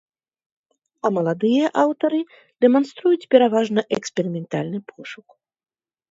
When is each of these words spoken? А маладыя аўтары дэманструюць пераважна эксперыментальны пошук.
А 1.07 1.09
маладыя 1.17 1.65
аўтары 1.83 2.19
дэманструюць 2.65 3.29
пераважна 3.35 3.81
эксперыментальны 3.97 4.79
пошук. 4.89 5.27